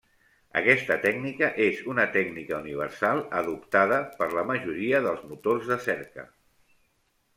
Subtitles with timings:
[0.59, 6.27] Aquesta tècnica és una tècnica universal adoptada per la majoria dels motors de cerca.